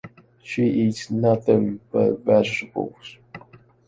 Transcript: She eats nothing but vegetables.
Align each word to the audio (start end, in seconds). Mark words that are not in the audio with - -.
She 0.41 0.63
eats 0.63 1.11
nothing 1.11 1.79
but 1.91 2.25
vegetables. 2.25 3.19